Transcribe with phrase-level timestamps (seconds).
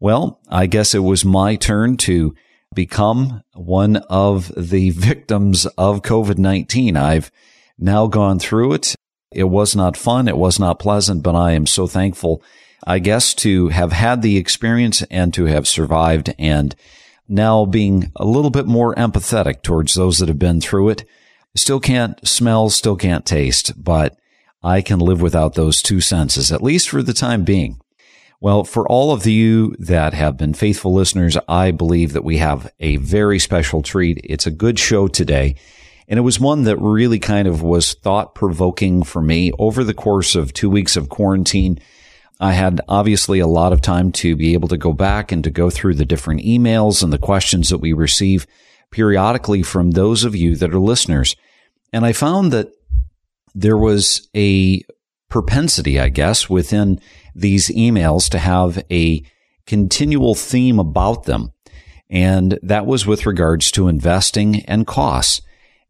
[0.00, 2.34] Well, I guess it was my turn to
[2.74, 6.96] become one of the victims of COVID 19.
[6.96, 7.30] I've
[7.78, 8.94] now gone through it.
[9.32, 10.28] It was not fun.
[10.28, 12.42] It was not pleasant, but I am so thankful,
[12.86, 16.74] I guess, to have had the experience and to have survived and
[17.28, 21.04] now being a little bit more empathetic towards those that have been through it.
[21.56, 24.16] Still can't smell, still can't taste, but
[24.62, 27.80] I can live without those two senses, at least for the time being.
[28.40, 32.72] Well, for all of you that have been faithful listeners, I believe that we have
[32.78, 34.20] a very special treat.
[34.22, 35.56] It's a good show today.
[36.06, 39.92] And it was one that really kind of was thought provoking for me over the
[39.92, 41.80] course of two weeks of quarantine.
[42.38, 45.50] I had obviously a lot of time to be able to go back and to
[45.50, 48.46] go through the different emails and the questions that we receive
[48.92, 51.34] periodically from those of you that are listeners.
[51.92, 52.68] And I found that
[53.54, 54.82] there was a
[55.28, 57.00] propensity, I guess, within
[57.38, 59.22] these emails to have a
[59.66, 61.52] continual theme about them.
[62.10, 65.42] And that was with regards to investing and costs.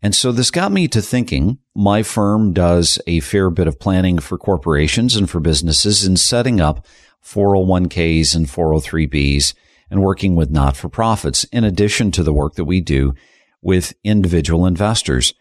[0.03, 4.19] And so this got me to thinking my firm does a fair bit of planning
[4.19, 6.87] for corporations and for businesses in setting up
[7.25, 9.55] 401ks and 403bs
[9.91, 13.15] and working with not for profits in addition to the work that we do
[13.61, 15.35] with individual investors.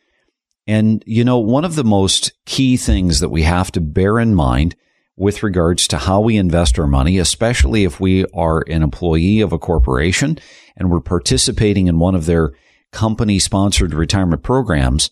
[0.65, 4.35] And, you know, one of the most key things that we have to bear in
[4.35, 4.75] mind
[5.17, 9.51] with regards to how we invest our money, especially if we are an employee of
[9.51, 10.37] a corporation
[10.77, 12.53] and we're participating in one of their
[12.91, 15.09] company sponsored retirement programs,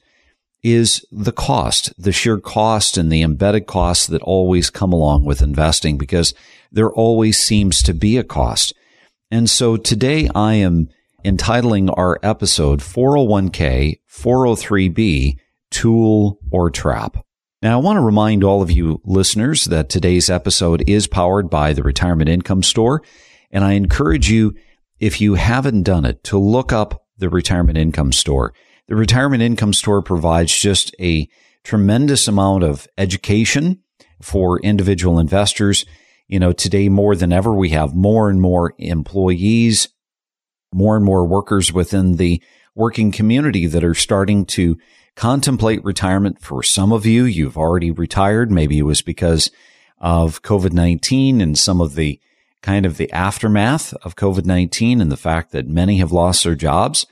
[0.64, 5.42] is the cost, the sheer cost and the embedded costs that always come along with
[5.42, 6.34] investing because
[6.72, 8.74] there always seems to be a cost.
[9.32, 10.90] And so today I am
[11.24, 15.38] entitling our episode 401k, 403b,
[15.72, 17.25] tool, or trap.
[17.66, 21.74] Now, I want to remind all of you listeners that today's episode is powered by
[21.74, 23.02] the Retirement Income Store.
[23.50, 24.54] And I encourage you,
[25.00, 28.54] if you haven't done it, to look up the Retirement Income Store.
[28.88, 31.28] The Retirement Income Store provides just a
[31.64, 33.82] tremendous amount of education
[34.22, 35.88] for individual investors.
[36.28, 39.90] You know, today more than ever, we have more and more employees,
[40.72, 42.44] more and more workers within the
[42.76, 44.78] working community that are starting to
[45.16, 46.42] contemplate retirement.
[46.42, 48.52] For some of you, you've already retired.
[48.52, 49.50] Maybe it was because
[50.00, 52.20] of COVID-19 and some of the
[52.62, 57.06] kind of the aftermath of COVID-19 and the fact that many have lost their jobs.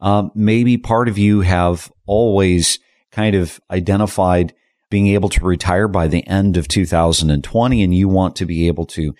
[0.00, 2.78] Um, maybe part of you have always
[3.10, 4.54] kind of identified
[4.90, 8.86] being able to retire by the end of 2020 and you want to be able
[8.86, 9.14] to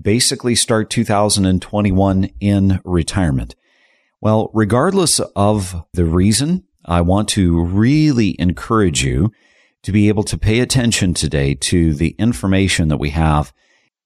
[0.00, 3.54] basically start 2021 in retirement.
[4.20, 9.30] Well, regardless of the reason I want to really encourage you
[9.84, 13.52] to be able to pay attention today to the information that we have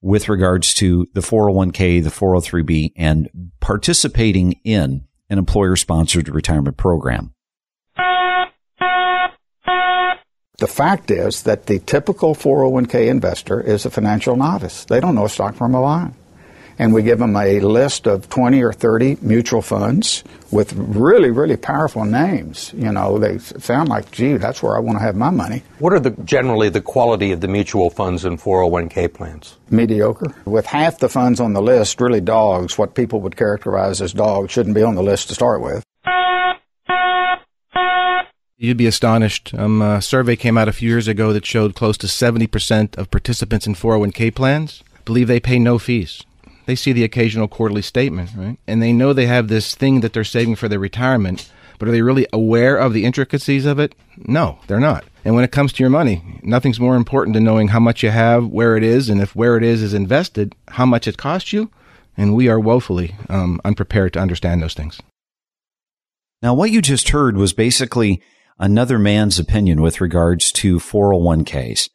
[0.02, 7.32] with regards to the 401k, the 403b, and participating in an employer sponsored retirement program.
[10.58, 14.84] The fact is that the typical 401k investor is a financial novice.
[14.84, 16.14] They don't know a stock from a bond
[16.78, 21.56] and we give them a list of 20 or 30 mutual funds with really, really
[21.56, 22.72] powerful names.
[22.76, 25.62] You know, they sound like, gee, that's where I want to have my money.
[25.78, 29.56] What are the generally the quality of the mutual funds and 401k plans?
[29.70, 30.34] Mediocre.
[30.44, 34.52] With half the funds on the list, really dogs, what people would characterize as dogs,
[34.52, 35.84] shouldn't be on the list to start with.
[38.56, 39.52] You'd be astonished.
[39.52, 43.10] Um, a survey came out a few years ago that showed close to 70% of
[43.10, 46.22] participants in 401k plans believe they pay no fees.
[46.66, 48.58] They see the occasional quarterly statement, right?
[48.66, 51.90] And they know they have this thing that they're saving for their retirement, but are
[51.90, 53.94] they really aware of the intricacies of it?
[54.16, 55.04] No, they're not.
[55.24, 58.10] And when it comes to your money, nothing's more important than knowing how much you
[58.10, 61.52] have, where it is, and if where it is is invested, how much it costs
[61.52, 61.70] you.
[62.16, 65.00] And we are woefully um, unprepared to understand those things.
[66.42, 68.22] Now, what you just heard was basically
[68.58, 71.88] another man's opinion with regards to 401ks.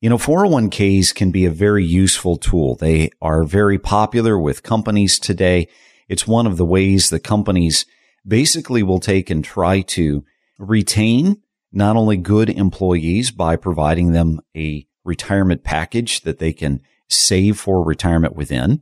[0.00, 2.74] You know, 401ks can be a very useful tool.
[2.74, 5.68] They are very popular with companies today.
[6.08, 7.84] It's one of the ways that companies
[8.26, 10.24] basically will take and try to
[10.58, 17.58] retain not only good employees by providing them a retirement package that they can save
[17.58, 18.80] for retirement within,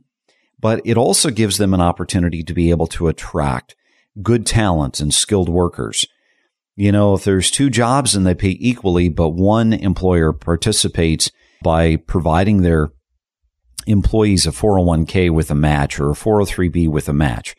[0.57, 3.75] but it also gives them an opportunity to be able to attract
[4.23, 6.07] good talent and skilled workers
[6.79, 11.29] you know, if there's two jobs and they pay equally, but one employer participates
[11.61, 12.91] by providing their
[13.85, 17.53] employees a 401k with a match or a 403b with a match.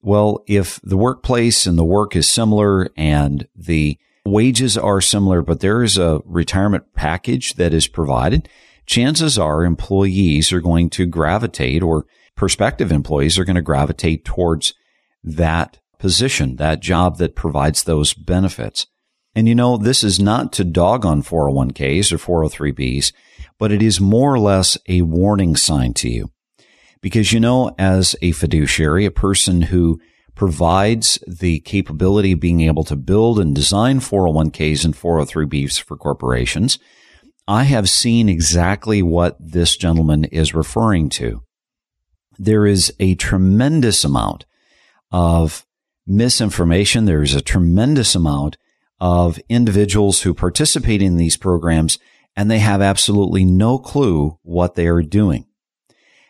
[0.00, 5.60] Well, if the workplace and the work is similar and the wages are similar, but
[5.60, 8.48] there is a retirement package that is provided,
[8.86, 12.06] chances are employees are going to gravitate or
[12.36, 14.72] prospective employees are going to gravitate towards
[15.22, 18.86] that position, that job that provides those benefits.
[19.34, 23.12] And you know, this is not to dog on 401ks or 403bs,
[23.58, 26.30] but it is more or less a warning sign to you.
[27.02, 30.00] Because you know, as a fiduciary, a person who
[30.34, 36.78] provides the capability of being able to build and design 401ks and 403bs for corporations,
[37.48, 41.42] I have seen exactly what this gentleman is referring to.
[42.38, 44.44] There is a tremendous amount
[45.10, 45.64] of
[46.06, 47.04] misinformation.
[47.04, 48.56] There's a tremendous amount
[49.00, 51.98] of individuals who participate in these programs
[52.36, 55.46] and they have absolutely no clue what they are doing.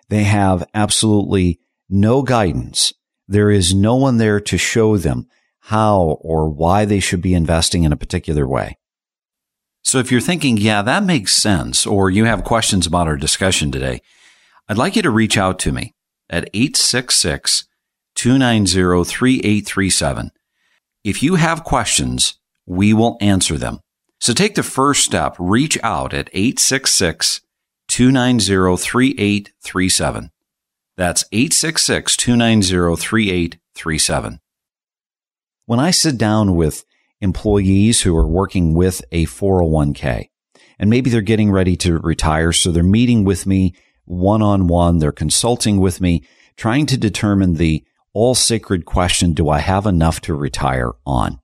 [0.09, 2.93] They have absolutely no guidance.
[3.27, 5.27] There is no one there to show them
[5.61, 8.79] how or why they should be investing in a particular way.
[9.83, 13.71] So if you're thinking, yeah, that makes sense, or you have questions about our discussion
[13.71, 14.01] today,
[14.69, 15.95] I'd like you to reach out to me
[16.29, 17.66] at 866
[18.17, 20.31] 290 3837.
[21.05, 23.79] If you have questions, we will answer them.
[24.21, 25.37] So take the first step.
[25.39, 27.43] Reach out at 866
[27.89, 30.31] 290 3837.
[30.97, 34.41] That's 866 290 3837.
[35.67, 36.85] When I sit down with
[37.21, 40.29] employees who are working with a 401k,
[40.79, 43.75] and maybe they're getting ready to retire, so they're meeting with me
[44.05, 46.23] one on one, they're consulting with me,
[46.57, 47.85] trying to determine the
[48.17, 51.39] all sacred question do I have enough to retire on?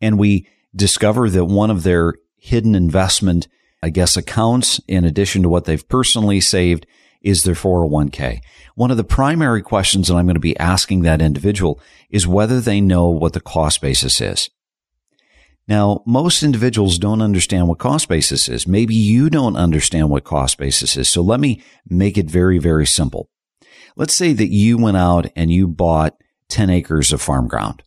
[0.00, 3.46] And we discover that one of their hidden investment,
[3.82, 6.86] I guess, accounts, in addition to what they've personally saved,
[7.22, 8.40] is their 401k.
[8.74, 11.80] One of the primary questions that I'm going to be asking that individual
[12.10, 14.50] is whether they know what the cost basis is.
[15.68, 18.66] Now, most individuals don't understand what cost basis is.
[18.66, 21.08] Maybe you don't understand what cost basis is.
[21.08, 23.30] So let me make it very, very simple.
[23.96, 26.16] Let's say that you went out and you bought
[26.48, 27.82] 10 acres of farm ground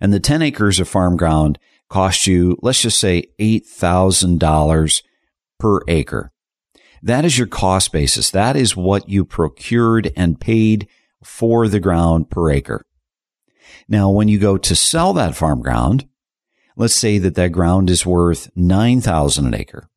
[0.00, 1.58] and the 10 acres of farm ground
[1.88, 5.02] cost you, let's just say $8,000
[5.58, 6.30] per acre.
[7.02, 8.30] That is your cost basis.
[8.30, 10.88] That is what you procured and paid
[11.22, 12.84] for the ground per acre.
[13.88, 16.06] Now, when you go to sell that farm ground,
[16.76, 19.88] let's say that that ground is worth 9,000 an acre.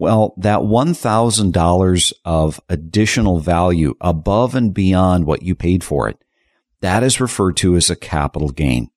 [0.00, 6.16] Well, that $1,000 of additional value above and beyond what you paid for it,
[6.80, 8.88] that is referred to as a capital gain.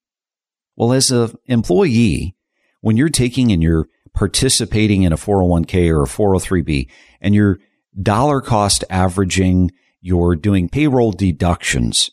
[0.76, 2.36] Well, as an employee,
[2.80, 6.88] when you're taking and you're participating in a 401k or a 403b
[7.20, 7.58] and you're
[8.00, 12.12] dollar cost averaging, you're doing payroll deductions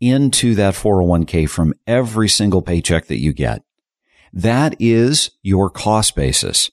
[0.00, 3.62] into that 401k from every single paycheck that you get.
[4.32, 6.70] That is your cost basis.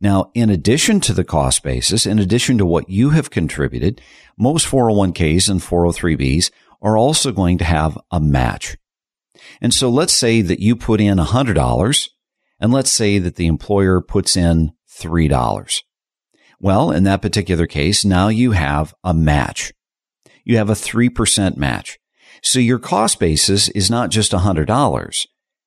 [0.00, 4.00] Now, in addition to the cost basis, in addition to what you have contributed,
[4.38, 8.78] most 401ks and 403bs are also going to have a match.
[9.60, 12.08] And so let's say that you put in $100
[12.58, 15.82] and let's say that the employer puts in $3.
[16.58, 19.72] Well, in that particular case, now you have a match.
[20.44, 21.98] You have a 3% match.
[22.42, 25.26] So your cost basis is not just $100.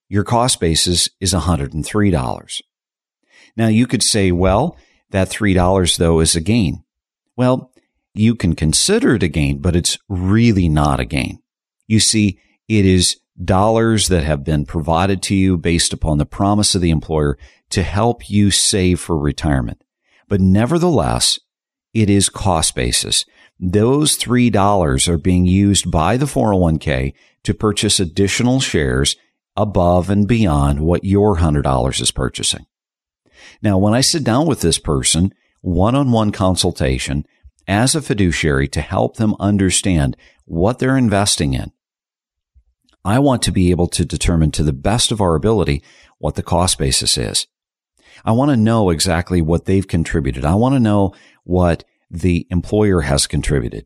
[0.10, 2.62] Your cost basis is $103.
[3.56, 4.78] Now you could say, well,
[5.10, 6.84] that $3 though is a gain.
[7.36, 7.72] Well,
[8.14, 11.40] you can consider it a gain, but it's really not a gain.
[11.88, 16.76] You see, it is dollars that have been provided to you based upon the promise
[16.76, 17.38] of the employer
[17.72, 19.84] to help you save for retirement.
[20.28, 21.40] But nevertheless,
[21.94, 23.26] it is cost basis.
[23.60, 29.16] Those $3 are being used by the 401k to purchase additional shares
[29.56, 32.66] above and beyond what your $100 is purchasing.
[33.62, 37.26] Now, when I sit down with this person, one on one consultation
[37.68, 41.72] as a fiduciary to help them understand what they're investing in,
[43.06, 45.84] I want to be able to determine to the best of our ability
[46.20, 47.48] what the cost basis is.
[48.24, 50.46] I want to know exactly what they've contributed.
[50.46, 53.86] I want to know what the employer has contributed.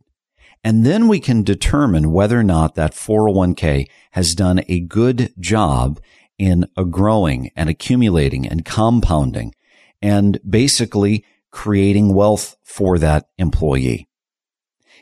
[0.64, 6.00] And then we can determine whether or not that 401k has done a good job
[6.38, 9.54] in a growing and accumulating and compounding
[10.02, 14.08] and basically creating wealth for that employee.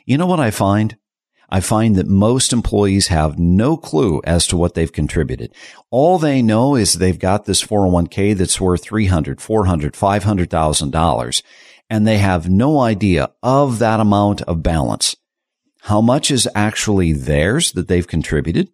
[0.04, 0.96] You know what I find?
[1.48, 5.54] I find that most employees have no clue as to what they've contributed.
[5.90, 11.42] All they know is they've got this 401k that's worth 300, 400, $500,000
[11.88, 15.16] and they have no idea of that amount of balance.
[15.82, 18.70] How much is actually theirs that they've contributed?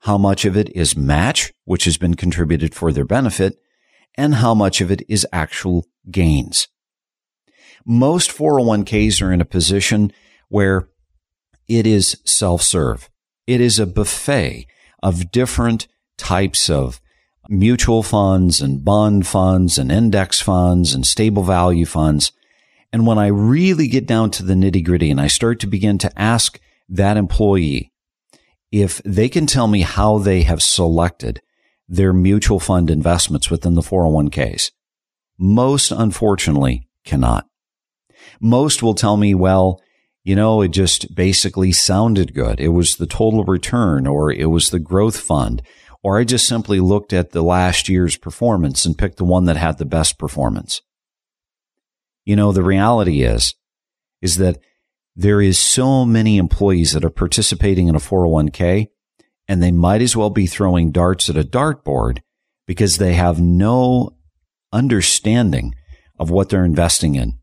[0.00, 3.58] How much of it is match, which has been contributed for their benefit?
[4.16, 6.68] And how much of it is actual gains?
[7.84, 10.12] Most 401ks are in a position
[10.48, 10.88] where
[11.68, 13.10] it is self-serve.
[13.46, 14.66] It is a buffet
[15.02, 15.86] of different
[16.16, 17.00] types of
[17.48, 22.32] mutual funds and bond funds and index funds and stable value funds.
[22.92, 25.98] And when I really get down to the nitty gritty and I start to begin
[25.98, 27.92] to ask that employee
[28.82, 31.40] if they can tell me how they have selected
[31.88, 34.70] their mutual fund investments within the 401ks,
[35.38, 37.46] most unfortunately cannot.
[38.40, 39.80] Most will tell me, well,
[40.24, 42.60] you know, it just basically sounded good.
[42.60, 45.62] It was the total return or it was the growth fund.
[46.02, 49.56] Or I just simply looked at the last year's performance and picked the one that
[49.56, 50.80] had the best performance.
[52.24, 53.54] You know, the reality is,
[54.20, 54.58] is that
[55.16, 58.88] there is so many employees that are participating in a 401k
[59.48, 62.18] and they might as well be throwing darts at a dartboard
[62.66, 64.16] because they have no
[64.72, 65.74] understanding
[66.18, 67.38] of what they're investing in.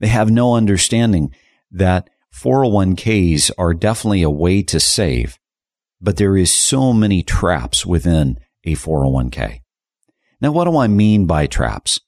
[0.00, 1.34] They have no understanding
[1.70, 5.38] that 401ks are definitely a way to save,
[6.00, 9.60] but there is so many traps within a 401k.
[10.40, 12.00] Now, what do I mean by traps?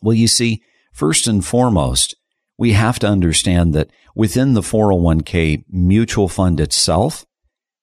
[0.00, 0.62] Well, you see,
[0.92, 2.14] first and foremost,
[2.58, 7.24] we have to understand that within the 401k mutual fund itself,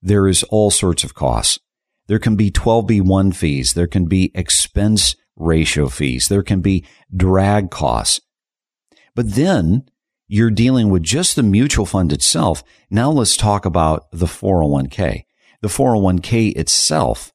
[0.01, 1.59] there is all sorts of costs.
[2.07, 3.73] There can be 12B1 fees.
[3.73, 6.27] There can be expense ratio fees.
[6.27, 8.19] There can be drag costs.
[9.15, 9.89] But then
[10.27, 12.63] you're dealing with just the mutual fund itself.
[12.89, 15.23] Now let's talk about the 401k.
[15.61, 17.31] The 401k itself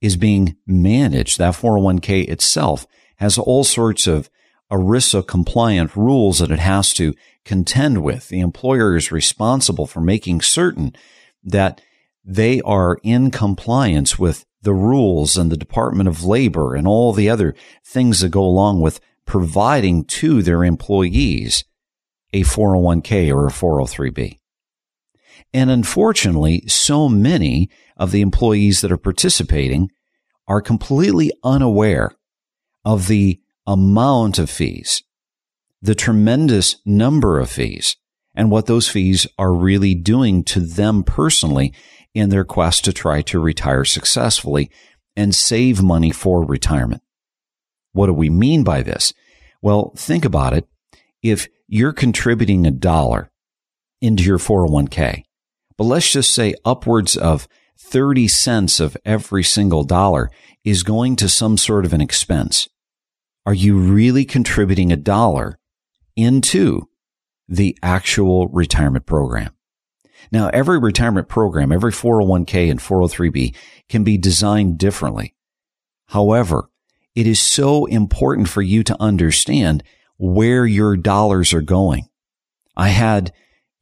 [0.00, 1.38] is being managed.
[1.38, 4.28] That 401k itself has all sorts of
[4.70, 8.28] ERISA compliant rules that it has to contend with.
[8.28, 10.94] The employer is responsible for making certain
[11.42, 11.80] that
[12.24, 17.28] they are in compliance with the rules and the Department of Labor and all the
[17.28, 21.64] other things that go along with providing to their employees
[22.32, 24.38] a 401k or a 403b.
[25.52, 29.90] And unfortunately, so many of the employees that are participating
[30.46, 32.12] are completely unaware
[32.84, 35.04] of the amount of fees,
[35.80, 37.94] the tremendous number of fees,
[38.34, 41.72] and what those fees are really doing to them personally
[42.12, 44.68] in their quest to try to retire successfully
[45.14, 47.00] and save money for retirement.
[47.92, 49.12] What do we mean by this?
[49.62, 50.66] Well, think about it.
[51.22, 53.30] If you're contributing a dollar
[54.00, 55.22] into your 401k,
[55.76, 57.46] but let's just say upwards of
[57.78, 60.28] 30 cents of every single dollar
[60.64, 62.68] is going to some sort of an expense.
[63.50, 65.58] Are you really contributing a dollar
[66.14, 66.88] into
[67.48, 69.50] the actual retirement program?
[70.30, 73.52] Now, every retirement program, every 401k and 403b
[73.88, 75.34] can be designed differently.
[76.10, 76.70] However,
[77.16, 79.82] it is so important for you to understand
[80.16, 82.08] where your dollars are going.
[82.76, 83.32] I had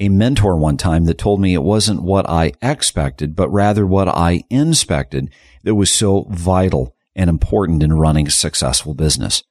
[0.01, 4.09] a mentor one time that told me it wasn't what I expected, but rather what
[4.09, 5.31] I inspected
[5.65, 9.43] that was so vital and important in running a successful business.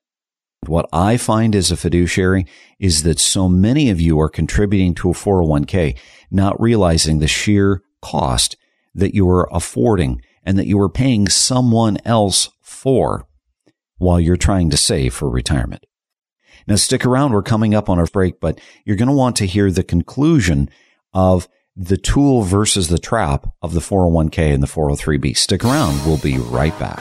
[0.67, 2.45] What I find as a fiduciary
[2.79, 5.97] is that so many of you are contributing to a 401k,
[6.29, 8.57] not realizing the sheer cost
[8.93, 13.27] that you are affording and that you are paying someone else for
[13.97, 15.85] while you're trying to save for retirement.
[16.67, 17.31] Now stick around.
[17.31, 20.69] We're coming up on our break, but you're going to want to hear the conclusion
[21.13, 25.37] of the tool versus the trap of the 401k and the 403b.
[25.37, 26.05] Stick around.
[26.05, 26.99] We'll be right back.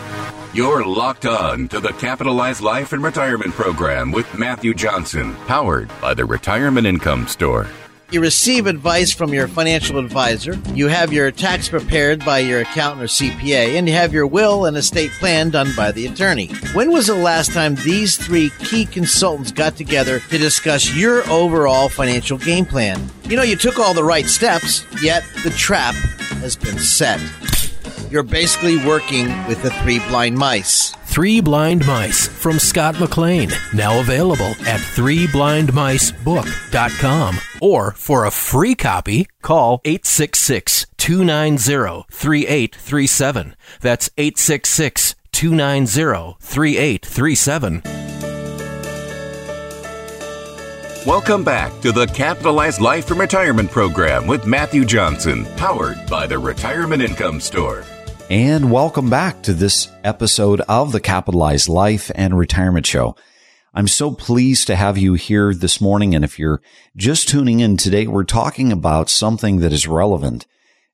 [0.56, 6.14] You're locked on to the Capitalized Life and Retirement Program with Matthew Johnson, powered by
[6.14, 7.66] the Retirement Income Store.
[8.10, 10.54] You receive advice from your financial advisor.
[10.72, 14.64] You have your tax prepared by your accountant or CPA, and you have your will
[14.64, 16.46] and estate plan done by the attorney.
[16.72, 21.90] When was the last time these three key consultants got together to discuss your overall
[21.90, 23.10] financial game plan?
[23.24, 25.94] You know, you took all the right steps, yet the trap
[26.40, 27.20] has been set.
[28.10, 30.96] You're basically working with the three blind mice.
[31.16, 33.48] Three Blind Mice from Scott McLean.
[33.72, 37.38] Now available at threeblindmicebook.com.
[37.62, 43.56] Or for a free copy, call 866 290 3837.
[43.80, 47.82] That's 866 290 3837.
[51.06, 56.38] Welcome back to the Capitalized Life and Retirement Program with Matthew Johnson, powered by the
[56.38, 57.86] Retirement Income Store.
[58.28, 63.14] And welcome back to this episode of the Capitalized Life and Retirement Show.
[63.72, 66.12] I'm so pleased to have you here this morning.
[66.12, 66.60] And if you're
[66.96, 70.44] just tuning in today, we're talking about something that is relevant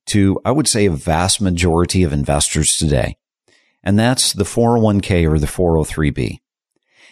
[0.08, 3.16] to, I would say, a vast majority of investors today.
[3.82, 6.38] And that's the 401k or the 403b.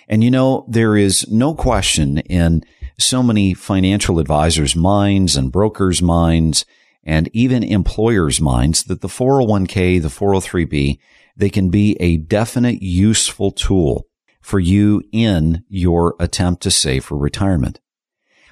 [0.06, 2.62] And you know, there is no question in
[2.98, 6.66] so many financial advisors' minds and brokers' minds
[7.04, 10.98] and even employers' minds that the 401k, the 403b,
[11.36, 14.06] they can be a definite useful tool
[14.40, 17.80] for you in your attempt to save for retirement.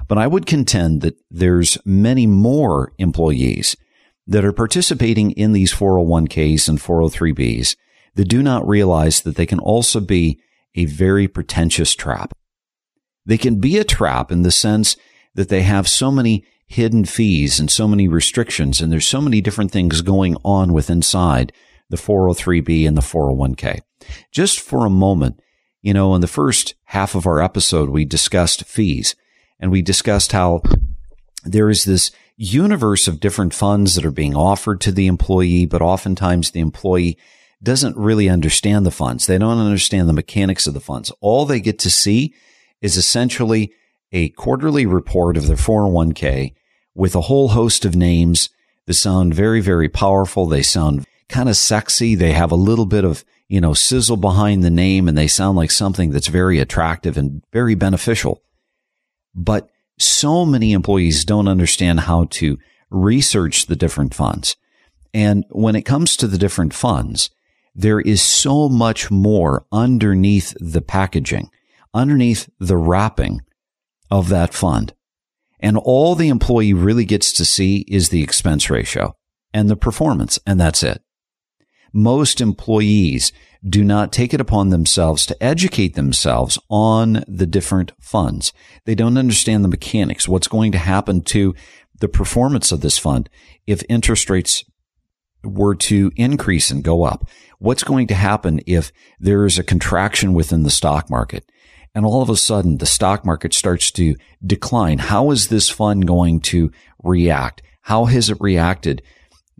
[0.07, 3.77] But I would contend that there's many more employees
[4.27, 7.77] that are participating in these 401ks and 403bs
[8.15, 10.41] that do not realize that they can also be
[10.75, 12.33] a very pretentious trap.
[13.25, 14.97] They can be a trap in the sense
[15.35, 19.41] that they have so many hidden fees and so many restrictions, and there's so many
[19.41, 21.53] different things going on with inside
[21.89, 23.81] the 403b and the 401k.
[24.31, 25.41] Just for a moment,
[25.83, 29.17] you know, in the first half of our episode, we discussed fees
[29.59, 30.61] and we discussed how
[31.45, 35.83] there is this universe of different funds that are being offered to the employee, but
[35.83, 37.17] oftentimes the employee
[37.63, 39.27] doesn't really understand the funds.
[39.27, 41.11] They don't understand the mechanics of the funds.
[41.21, 42.35] All they get to see
[42.81, 43.73] is essentially
[44.13, 46.55] a quarterly report of their 401k
[46.99, 48.51] with a whole host of names
[48.87, 50.47] that sound very, very powerful.
[50.47, 52.17] They sound kind of sexy.
[52.17, 55.57] They have a little bit of, you know, sizzle behind the name and they sound
[55.57, 58.43] like something that's very attractive and very beneficial.
[59.33, 62.59] But so many employees don't understand how to
[62.91, 64.57] research the different funds.
[65.15, 67.31] And when it comes to the different funds,
[67.77, 71.49] there is so much more underneath the packaging,
[71.95, 73.43] underneath the wrapping
[74.11, 74.95] of that fund.
[75.61, 79.15] And all the employee really gets to see is the expense ratio
[79.53, 81.03] and the performance, and that's it.
[81.93, 83.33] Most employees
[83.67, 88.53] do not take it upon themselves to educate themselves on the different funds.
[88.85, 91.55] They don't understand the mechanics, what's going to happen to
[91.99, 93.29] the performance of this fund
[93.67, 94.65] if interest rates
[95.43, 97.29] were to increase and go up.
[97.59, 101.51] What's going to happen if there is a contraction within the stock market?
[101.95, 104.99] And all of a sudden the stock market starts to decline.
[104.99, 106.71] How is this fund going to
[107.03, 107.63] react?
[107.83, 109.03] How has it reacted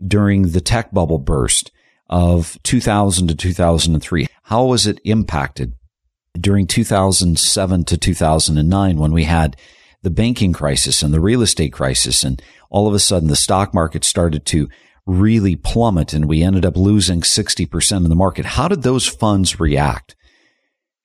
[0.05, 1.71] during the tech bubble burst
[2.09, 4.27] of 2000 to 2003?
[4.43, 5.73] How was it impacted
[6.39, 9.57] during 2007 to 2009 when we had
[10.01, 13.73] the banking crisis and the real estate crisis and all of a sudden the stock
[13.73, 14.69] market started to
[15.05, 18.45] really plummet and we ended up losing 60% of the market.
[18.45, 20.15] How did those funds react?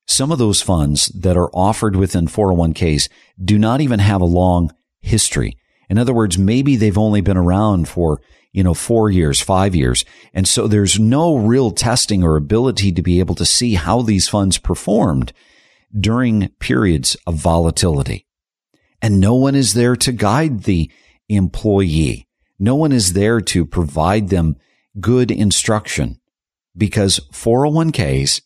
[0.07, 3.09] Some of those funds that are offered within 401ks
[3.43, 5.57] do not even have a long history.
[5.89, 8.21] In other words, maybe they've only been around for,
[8.53, 10.05] you know, four years, five years.
[10.33, 14.29] And so there's no real testing or ability to be able to see how these
[14.29, 15.33] funds performed
[15.99, 18.27] during periods of volatility.
[19.01, 20.91] And no one is there to guide the
[21.29, 22.27] employee.
[22.59, 24.57] No one is there to provide them
[25.01, 26.21] good instruction
[26.77, 28.41] because 401ks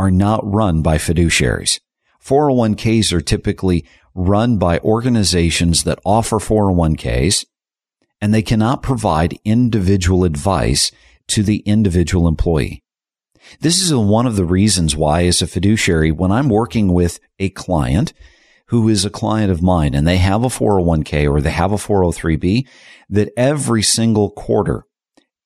[0.00, 1.78] are not run by fiduciaries.
[2.24, 3.84] 401ks are typically
[4.14, 7.44] run by organizations that offer 401ks
[8.18, 10.90] and they cannot provide individual advice
[11.28, 12.82] to the individual employee.
[13.60, 17.50] This is one of the reasons why as a fiduciary, when I'm working with a
[17.50, 18.14] client
[18.68, 21.76] who is a client of mine and they have a 401k or they have a
[21.76, 22.66] 403b,
[23.10, 24.84] that every single quarter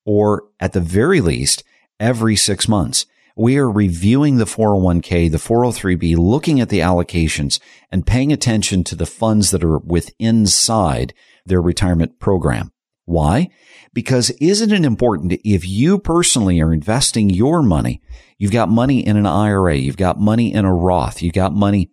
[0.06, 1.64] or at the very least
[1.98, 7.58] every six months, we are reviewing the 401k, the 403b, looking at the allocations
[7.90, 11.12] and paying attention to the funds that are within inside
[11.44, 12.72] their retirement program.
[13.04, 13.50] Why?
[13.92, 18.00] Because isn't it important if you personally are investing your money,
[18.38, 21.90] you've got money in an IRA, you've got money in a Roth, you've got money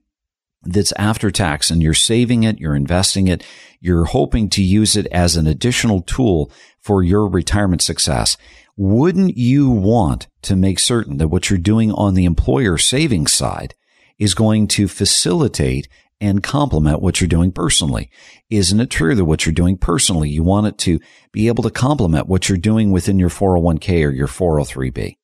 [0.63, 3.43] that's after tax and you're saving it, you're investing it,
[3.79, 8.37] you're hoping to use it as an additional tool for your retirement success.
[8.77, 13.75] Wouldn't you want to make certain that what you're doing on the employer savings side
[14.17, 15.87] is going to facilitate
[16.21, 18.09] and complement what you're doing personally.
[18.51, 20.99] Isn't it true that what you're doing personally, you want it to
[21.31, 25.17] be able to complement what you're doing within your 401k or your 403b?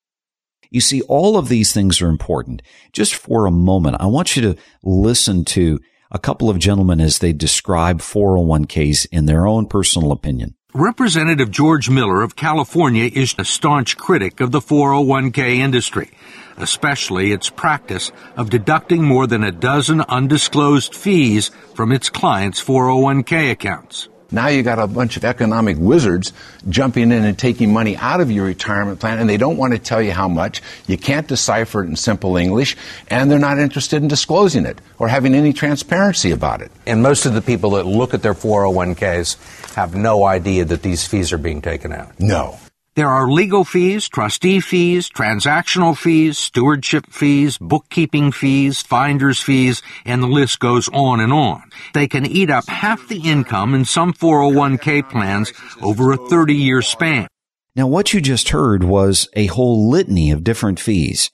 [0.70, 2.62] You see, all of these things are important.
[2.92, 5.78] Just for a moment, I want you to listen to
[6.10, 10.56] a couple of gentlemen as they describe 401ks in their own personal opinion.
[10.74, 16.10] Representative George Miller of California is a staunch critic of the 401k industry,
[16.58, 23.50] especially its practice of deducting more than a dozen undisclosed fees from its clients' 401k
[23.50, 24.10] accounts.
[24.30, 26.34] Now you got a bunch of economic wizards
[26.68, 29.78] jumping in and taking money out of your retirement plan, and they don't want to
[29.78, 30.62] tell you how much.
[30.86, 32.76] You can't decipher it in simple English,
[33.08, 36.70] and they're not interested in disclosing it or having any transparency about it.
[36.86, 41.06] And most of the people that look at their 401ks have no idea that these
[41.06, 42.18] fees are being taken out.
[42.20, 42.58] No.
[42.98, 50.20] There are legal fees, trustee fees, transactional fees, stewardship fees, bookkeeping fees, finder's fees, and
[50.20, 51.70] the list goes on and on.
[51.94, 56.82] They can eat up half the income in some 401k plans over a 30 year
[56.82, 57.28] span.
[57.76, 61.30] Now, what you just heard was a whole litany of different fees.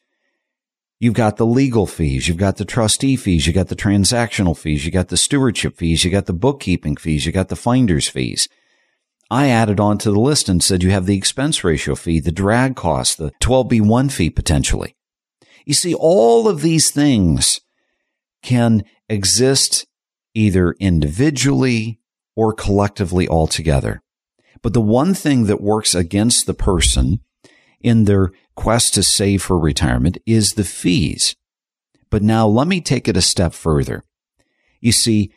[1.01, 4.85] You've got the legal fees, you've got the trustee fees, you got the transactional fees,
[4.85, 8.51] you got the stewardship fees, you got the bookkeeping fees, you got the finder's fees.
[9.31, 12.33] I added on to the list and said you have the expense ratio fee, the
[12.33, 14.95] drag cost, the 12B1 fee potentially.
[15.65, 17.61] You see, all of these things
[18.43, 19.87] can exist
[20.35, 22.01] either individually
[22.37, 24.03] or collectively altogether.
[24.63, 27.21] But the one thing that works against the person
[27.81, 31.37] in their quest to save for retirement is the fees.
[32.11, 34.05] But now let me take it a step further.
[34.81, 35.33] You see,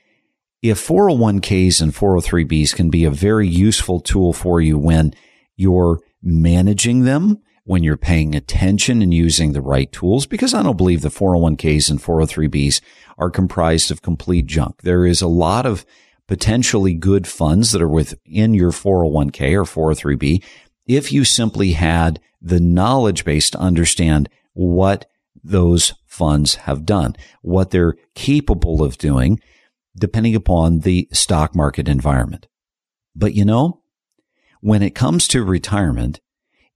[0.61, 5.13] if 401ks and 403bs can be a very useful tool for you when
[5.55, 10.77] you're managing them, when you're paying attention and using the right tools, because I don't
[10.77, 12.81] believe the 401ks and 403bs
[13.17, 14.81] are comprised of complete junk.
[14.81, 15.85] There is a lot of
[16.27, 20.43] potentially good funds that are within your 401k or 403b
[20.87, 25.05] if you simply had the knowledge base to understand what
[25.43, 29.39] those funds have done, what they're capable of doing,
[29.97, 32.47] depending upon the stock market environment.
[33.15, 33.81] But you know,
[34.61, 36.19] when it comes to retirement,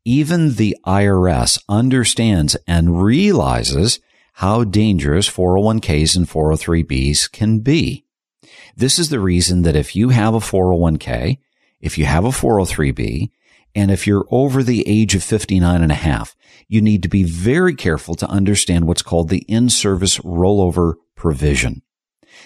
[0.03, 3.99] even the IRS understands and realizes
[4.33, 8.05] how dangerous 401ks and 403bs can be.
[8.75, 11.37] This is the reason that if you have a 401k,
[11.79, 13.29] if you have a 403b,
[13.75, 16.35] and if you're over the age of 59 and a half,
[16.67, 21.81] you need to be very careful to understand what's called the in-service rollover provision.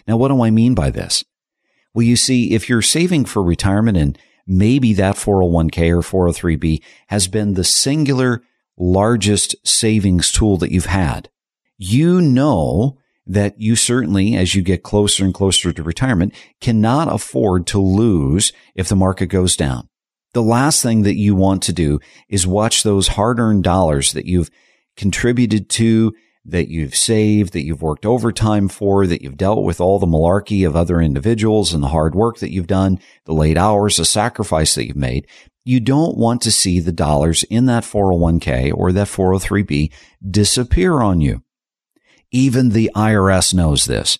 [0.08, 1.24] Now, what do I mean by this?
[1.94, 7.28] Well, you see, if you're saving for retirement and maybe that 401k or 403b has
[7.28, 8.44] been the singular
[8.78, 11.30] largest savings tool that you've had,
[11.78, 17.66] you know that you certainly, as you get closer and closer to retirement, cannot afford
[17.68, 19.90] to lose if the market goes down.
[20.34, 24.26] The last thing that you want to do is watch those hard earned dollars that
[24.26, 24.52] you've
[24.96, 26.14] contributed to
[26.46, 30.66] that you've saved, that you've worked overtime for, that you've dealt with all the malarkey
[30.66, 34.76] of other individuals and the hard work that you've done, the late hours, the sacrifice
[34.76, 35.28] that you've made.
[35.64, 39.92] You don't want to see the dollars in that 401k or that 403b
[40.30, 41.42] disappear on you.
[42.32, 44.20] Even the IRS knows this.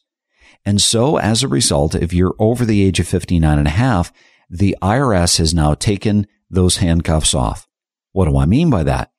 [0.66, 4.12] And so as a result, if you're over the age of 59 and a half,
[4.50, 7.68] the IRS has now taken those handcuffs off.
[8.14, 9.12] What do I mean by that?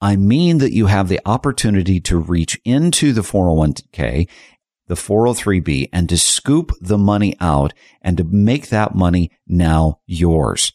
[0.00, 4.28] I mean that you have the opportunity to reach into the 401k,
[4.86, 10.72] the 403b, and to scoop the money out and to make that money now yours.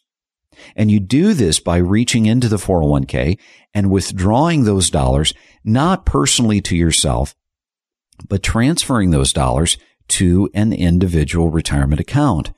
[0.75, 3.37] And you do this by reaching into the 401k
[3.73, 5.33] and withdrawing those dollars,
[5.63, 7.35] not personally to yourself,
[8.29, 12.53] but transferring those dollars to an individual retirement account.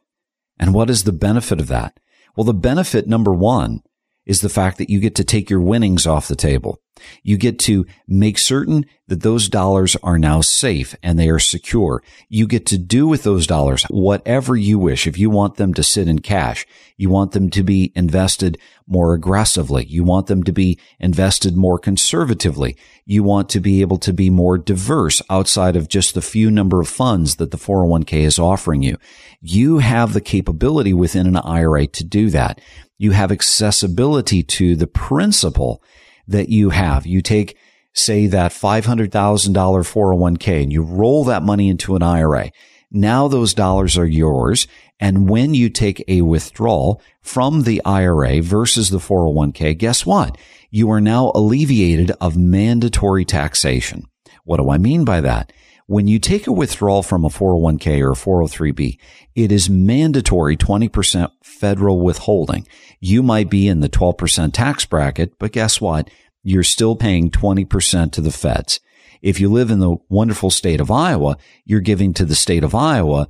[0.60, 2.00] And what is the benefit of that?
[2.36, 3.82] Well, the benefit number one
[4.28, 6.80] is the fact that you get to take your winnings off the table.
[7.24, 12.04] You get to make certain that those dollars are now safe and they are secure.
[12.30, 15.08] You get to do with those dollars whatever you wish.
[15.08, 16.66] If you want them to sit in cash,
[16.98, 19.86] you want them to be invested more aggressively.
[19.86, 22.78] You want them to be invested more conservatively.
[23.06, 26.82] You want to be able to be more diverse outside of just the few number
[26.82, 28.98] of funds that the 401k is offering you.
[29.42, 32.60] You have the capability within an IRA to do that.
[32.98, 35.84] You have accessibility to the principal
[36.28, 37.06] that you have.
[37.06, 37.58] You take,
[37.94, 42.52] say, that $500,000 401k and you roll that money into an IRA.
[42.92, 44.68] Now those dollars are yours.
[45.00, 50.38] And when you take a withdrawal from the IRA versus the 401k, guess what?
[50.70, 54.06] You are now alleviated of mandatory taxation.
[54.44, 55.52] What do I mean by that?
[55.88, 59.00] When you take a withdrawal from a 401k or a 403b,
[59.36, 62.67] it is mandatory 20% federal withholding.
[63.00, 66.10] You might be in the 12% tax bracket, but guess what?
[66.43, 68.82] You're still paying 20% to the feds.
[69.21, 72.76] If you live in the wonderful state of Iowa, you're giving to the state of
[72.76, 73.30] Iowa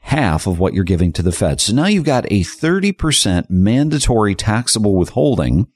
[0.00, 1.62] half of what you're giving to the feds.
[1.62, 5.68] So now you've got a 30% mandatory taxable withholding,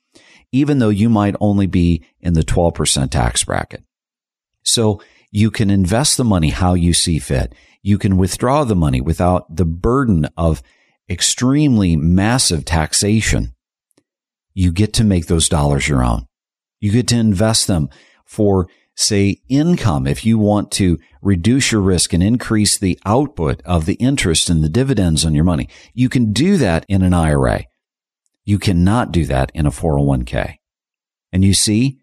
[0.50, 3.84] even though you might only be in the 12% tax bracket.
[4.64, 5.00] So
[5.36, 7.54] you can invest the money how you see fit.
[7.82, 10.62] You can withdraw the money without the burden of
[11.10, 13.54] extremely massive taxation.
[14.54, 16.26] You get to make those dollars your own.
[16.80, 17.90] You get to invest them
[18.24, 20.06] for, say, income.
[20.06, 24.64] If you want to reduce your risk and increase the output of the interest and
[24.64, 27.64] the dividends on your money, you can do that in an IRA.
[28.46, 30.54] You cannot do that in a 401k.
[31.30, 32.00] And you see,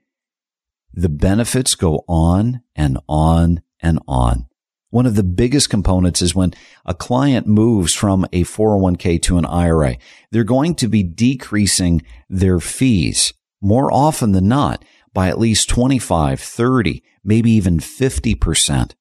[0.93, 4.47] the benefits go on and on and on.
[4.89, 6.53] One of the biggest components is when
[6.85, 9.97] a client moves from a 401k to an IRA,
[10.31, 16.39] they're going to be decreasing their fees more often than not by at least 25,
[16.39, 18.93] 30, maybe even 50%.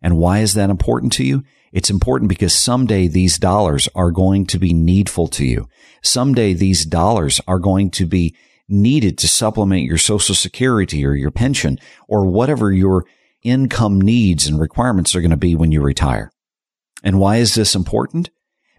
[0.00, 1.42] And why is that important to you?
[1.72, 5.68] It's important because someday these dollars are going to be needful to you.
[6.02, 8.36] Someday these dollars are going to be
[8.68, 13.04] needed to supplement your social security or your pension or whatever your
[13.42, 16.32] income needs and requirements are going to be when you retire.
[17.02, 18.30] And why is this important?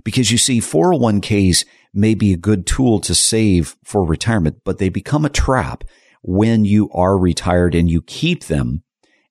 [0.04, 4.90] Because you see, 401ks may be a good tool to save for retirement, but they
[4.90, 5.84] become a trap
[6.22, 8.84] when you are retired and you keep them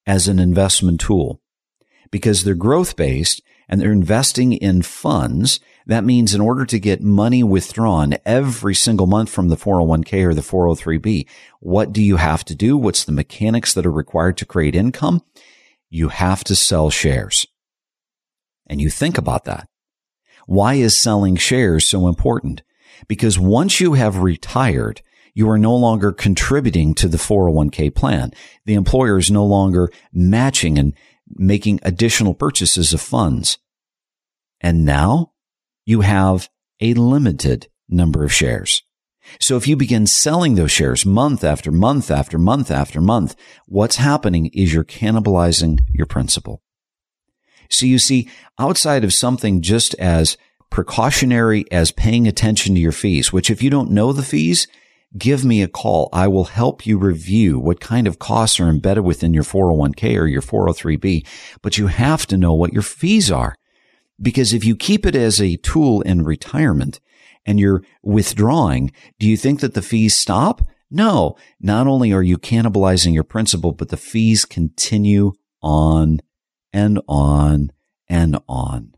[0.06, 1.40] as an investment tool
[2.10, 7.02] because they're growth based and they're investing in funds that means in order to get
[7.02, 11.26] money withdrawn every single month from the 401k or the 403b,
[11.60, 12.76] what do you have to do?
[12.76, 15.22] What's the mechanics that are required to create income?
[15.90, 17.46] You have to sell shares.
[18.66, 19.68] And you think about that.
[20.46, 22.62] Why is selling shares so important?
[23.06, 25.02] Because once you have retired,
[25.34, 28.32] you are no longer contributing to the 401k plan.
[28.64, 30.94] The employer is no longer matching and
[31.28, 33.58] making additional purchases of funds.
[34.60, 35.33] And now
[35.84, 36.48] you have
[36.80, 38.82] a limited number of shares.
[39.40, 43.96] So if you begin selling those shares month after month after month after month, what's
[43.96, 46.62] happening is you're cannibalizing your principal.
[47.70, 50.36] So you see, outside of something just as
[50.70, 54.66] precautionary as paying attention to your fees, which if you don't know the fees,
[55.16, 56.08] give me a call.
[56.12, 60.26] I will help you review what kind of costs are embedded within your 401k or
[60.26, 61.26] your 403b,
[61.62, 63.54] but you have to know what your fees are.
[64.20, 67.00] Because if you keep it as a tool in retirement
[67.44, 70.62] and you're withdrawing, do you think that the fees stop?
[70.90, 71.36] No.
[71.60, 76.20] Not only are you cannibalizing your principal, but the fees continue on
[76.72, 77.72] and on
[78.08, 78.94] and on.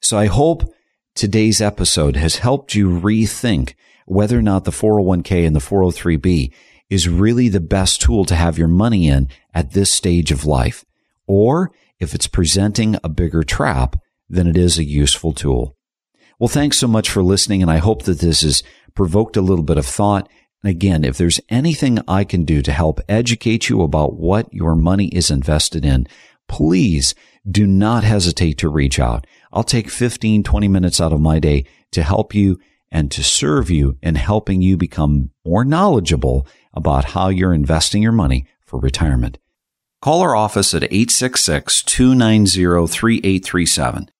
[0.00, 0.72] So I hope
[1.14, 3.74] today's episode has helped you rethink
[4.06, 6.52] whether or not the 401k and the 403b
[6.88, 10.84] is really the best tool to have your money in at this stage of life,
[11.26, 13.96] or if it's presenting a bigger trap
[14.28, 15.76] than it is a useful tool.
[16.38, 18.62] Well, thanks so much for listening, and I hope that this has
[18.94, 20.28] provoked a little bit of thought.
[20.62, 24.74] And again, if there's anything I can do to help educate you about what your
[24.74, 26.06] money is invested in,
[26.48, 27.14] please
[27.48, 29.26] do not hesitate to reach out.
[29.52, 32.58] I'll take 15, 20 minutes out of my day to help you
[32.90, 38.12] and to serve you in helping you become more knowledgeable about how you're investing your
[38.12, 39.38] money for retirement.
[40.02, 44.10] Call our office at 866 290 3837.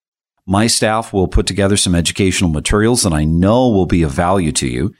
[0.46, 4.52] My staff will put together some educational materials that I know will be of value
[4.52, 4.94] to you,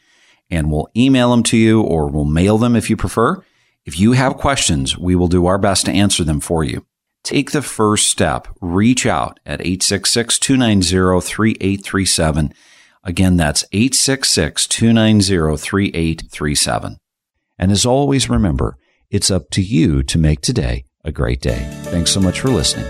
[0.50, 3.44] and we'll email them to you or we'll mail them if you prefer.
[3.85, 6.85] If you have questions, we will do our best to answer them for you.
[7.22, 8.48] Take the first step.
[8.61, 12.52] Reach out at 866 290 3837.
[13.04, 16.96] Again, that's 866 290 3837.
[17.59, 18.76] And as always, remember,
[19.11, 21.68] it's up to you to make today a great day.
[21.85, 22.87] Thanks so much for listening.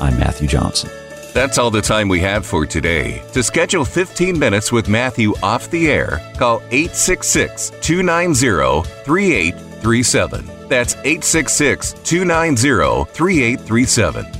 [0.00, 0.90] I'm Matthew Johnson.
[1.32, 3.22] That's all the time we have for today.
[3.32, 10.68] To schedule 15 minutes with Matthew off the air, call 866 290 3837.
[10.68, 14.39] That's 866 290 3837.